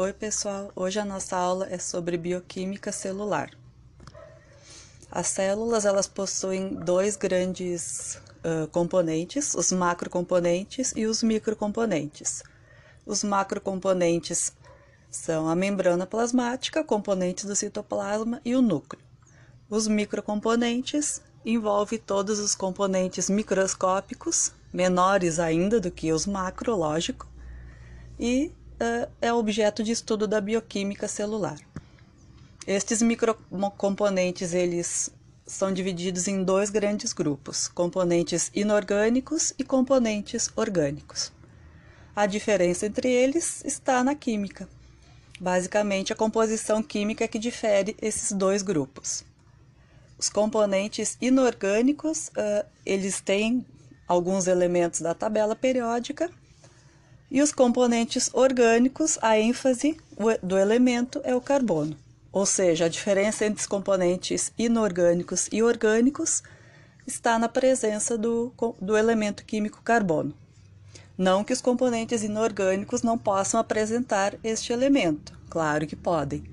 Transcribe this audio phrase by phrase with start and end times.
[0.00, 0.70] Oi, pessoal!
[0.76, 3.50] Hoje a nossa aula é sobre bioquímica celular.
[5.10, 8.14] As células elas possuem dois grandes
[8.44, 12.44] uh, componentes, os macrocomponentes e os microcomponentes.
[13.04, 14.52] Os macrocomponentes
[15.10, 19.02] são a membrana plasmática, componentes do citoplasma e o núcleo.
[19.68, 27.26] Os microcomponentes envolvem todos os componentes microscópicos, menores ainda do que os macro, lógico,
[28.16, 28.52] e
[29.20, 31.58] é objeto de estudo da bioquímica celular.
[32.66, 35.10] Estes microcomponentes eles
[35.46, 41.32] são divididos em dois grandes grupos, componentes inorgânicos e componentes orgânicos.
[42.14, 44.68] A diferença entre eles está na química.
[45.40, 49.24] Basicamente, a composição química é que difere esses dois grupos.
[50.18, 53.64] Os componentes inorgânicos, uh, eles têm
[54.06, 56.28] alguns elementos da tabela periódica
[57.30, 59.96] e os componentes orgânicos, a ênfase
[60.42, 61.96] do elemento é o carbono.
[62.32, 66.42] Ou seja, a diferença entre os componentes inorgânicos e orgânicos
[67.06, 70.34] está na presença do, do elemento químico carbono.
[71.16, 76.44] Não que os componentes inorgânicos não possam apresentar este elemento, claro que podem,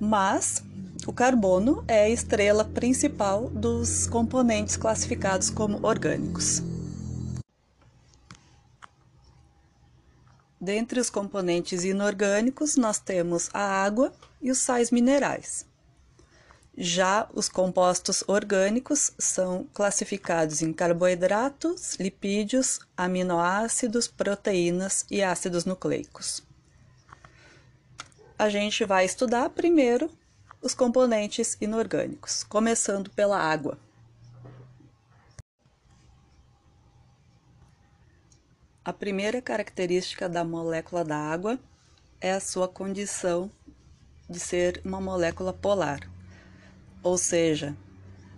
[0.00, 0.64] mas
[1.06, 6.69] o carbono é a estrela principal dos componentes classificados como orgânicos.
[10.60, 15.64] Dentre os componentes inorgânicos, nós temos a água e os sais minerais.
[16.76, 26.42] Já os compostos orgânicos são classificados em carboidratos, lipídios, aminoácidos, proteínas e ácidos nucleicos.
[28.38, 30.10] A gente vai estudar primeiro
[30.62, 33.78] os componentes inorgânicos, começando pela água.
[38.82, 41.58] A primeira característica da molécula da água
[42.18, 43.50] é a sua condição
[44.28, 46.00] de ser uma molécula polar,
[47.02, 47.76] ou seja,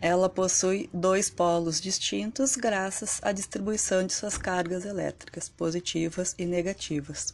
[0.00, 7.32] ela possui dois polos distintos graças à distribuição de suas cargas elétricas, positivas e negativas.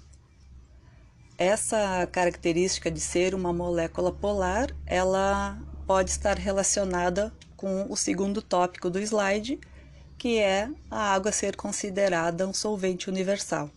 [1.38, 8.90] Essa característica de ser uma molécula polar, ela pode estar relacionada com o segundo tópico
[8.90, 9.58] do slide,
[10.20, 13.70] que é a água ser considerada um solvente universal.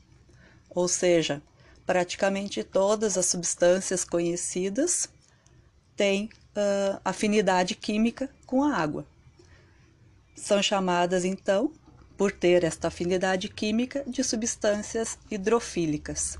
[0.69, 1.41] Ou seja,
[1.85, 5.07] praticamente todas as substâncias conhecidas
[5.95, 9.07] têm uh, afinidade química com a água.
[10.35, 11.71] São chamadas, então,
[12.17, 16.37] por ter esta afinidade química, de substâncias hidrofílicas.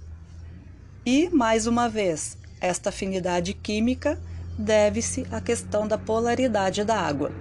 [1.05, 4.21] E, mais uma vez, esta afinidade química
[4.59, 7.31] deve-se à questão da polaridade da água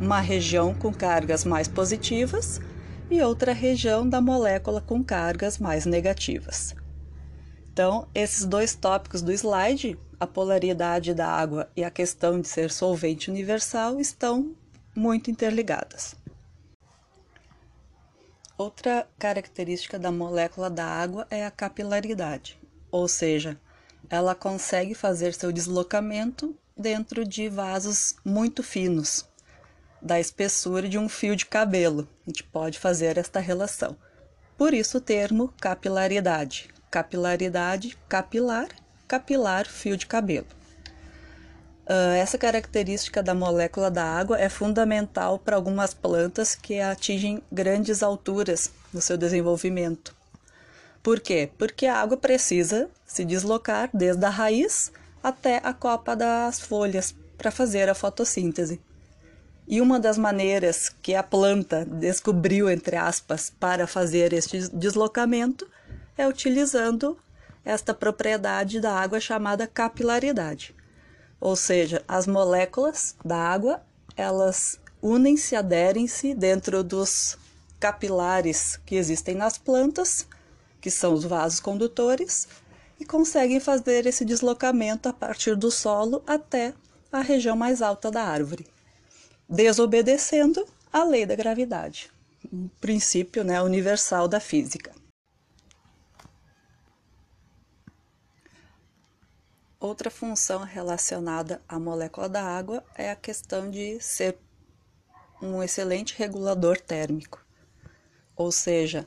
[0.00, 2.60] uma região com cargas mais positivas
[3.10, 6.74] e outra região da molécula com cargas mais negativas.
[7.72, 12.70] Então, esses dois tópicos do slide, a polaridade da água e a questão de ser
[12.70, 14.54] solvente universal, estão
[14.94, 16.14] muito interligadas.
[18.58, 22.58] Outra característica da molécula da água é a capilaridade,
[22.90, 23.60] ou seja,
[24.08, 29.28] ela consegue fazer seu deslocamento dentro de vasos muito finos,
[30.06, 32.08] da espessura de um fio de cabelo.
[32.26, 33.96] A gente pode fazer esta relação.
[34.56, 36.70] Por isso o termo capilaridade.
[36.90, 38.68] Capilaridade, capilar,
[39.06, 40.46] capilar, fio de cabelo.
[41.84, 48.02] Uh, essa característica da molécula da água é fundamental para algumas plantas que atingem grandes
[48.02, 50.14] alturas no seu desenvolvimento.
[51.02, 51.50] Por quê?
[51.56, 54.90] Porque a água precisa se deslocar desde a raiz
[55.22, 58.80] até a copa das folhas para fazer a fotossíntese.
[59.68, 65.68] E uma das maneiras que a planta descobriu, entre aspas, para fazer este deslocamento
[66.16, 67.18] é utilizando
[67.64, 70.72] esta propriedade da água chamada capilaridade.
[71.40, 73.82] Ou seja, as moléculas da água,
[74.16, 77.36] elas unem-se, aderem-se dentro dos
[77.80, 80.28] capilares que existem nas plantas,
[80.80, 82.46] que são os vasos condutores,
[83.00, 86.72] e conseguem fazer esse deslocamento a partir do solo até
[87.10, 88.75] a região mais alta da árvore
[89.48, 92.10] desobedecendo a lei da gravidade,
[92.52, 94.92] um princípio né, universal da física.
[99.78, 104.36] Outra função relacionada à molécula da água é a questão de ser
[105.40, 107.44] um excelente regulador térmico.
[108.34, 109.06] Ou seja,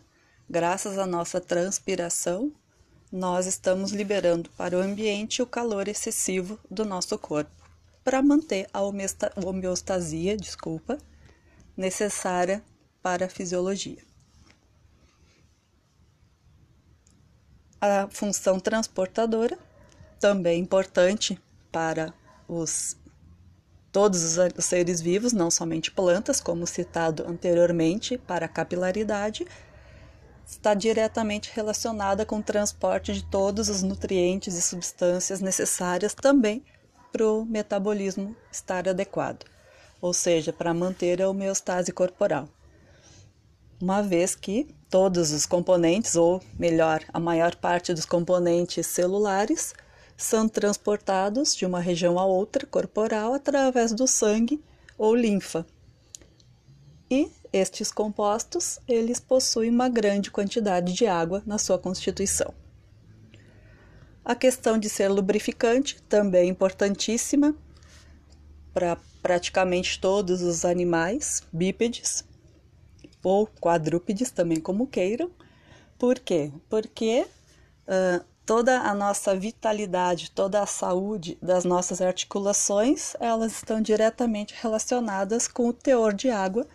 [0.49, 2.53] graças à nossa transpiração,
[3.11, 7.58] nós estamos liberando para o ambiente o calor excessivo do nosso corpo
[8.03, 10.97] para manter a homeostasia, desculpa,
[11.75, 12.63] necessária
[13.01, 14.03] para a fisiologia.
[17.81, 19.57] A função transportadora
[20.19, 21.39] também importante
[21.71, 22.13] para
[22.47, 22.97] os
[23.91, 29.47] todos os seres vivos, não somente plantas, como citado anteriormente, para a capilaridade,
[30.45, 36.63] está diretamente relacionada com o transporte de todos os nutrientes e substâncias necessárias também
[37.11, 39.45] para o metabolismo estar adequado,
[40.01, 42.47] ou seja, para manter a homeostase corporal.
[43.81, 49.73] Uma vez que todos os componentes, ou melhor, a maior parte dos componentes celulares,
[50.17, 54.61] são transportados de uma região a outra corporal através do sangue
[54.97, 55.65] ou linfa.
[57.09, 62.53] E estes compostos, eles possuem uma grande quantidade de água na sua constituição.
[64.29, 67.55] A questão de ser lubrificante também é importantíssima
[68.71, 72.23] para praticamente todos os animais bípedes
[73.23, 75.31] ou quadrúpedes, também como queiram.
[75.97, 76.51] Por quê?
[76.69, 77.25] Porque
[77.87, 85.47] uh, toda a nossa vitalidade, toda a saúde das nossas articulações, elas estão diretamente relacionadas
[85.47, 86.67] com o teor de água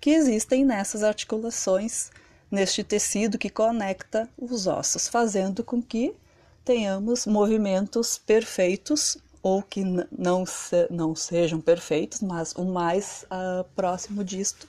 [0.00, 2.10] que existem nessas articulações,
[2.50, 6.16] neste tecido que conecta os ossos, fazendo com que
[6.64, 9.82] tenhamos movimentos perfeitos ou que
[10.16, 14.68] não, se, não sejam perfeitos, mas o mais uh, próximo disto,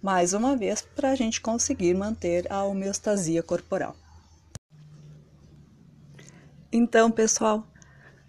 [0.00, 3.96] mais uma vez, para a gente conseguir manter a homeostasia corporal.
[6.70, 7.66] Então, pessoal,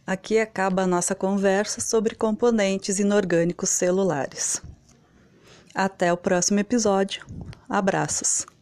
[0.06, 4.62] aqui acaba a nossa conversa sobre componentes inorgânicos celulares.
[5.76, 7.24] Até o próximo episódio.
[7.70, 8.57] Abraços!